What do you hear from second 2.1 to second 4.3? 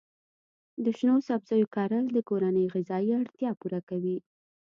د کورنۍ غذایي اړتیا پوره کوي.